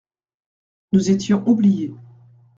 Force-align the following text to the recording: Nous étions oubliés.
Nous 0.93 1.11
étions 1.11 1.43
oubliés. 1.47 1.93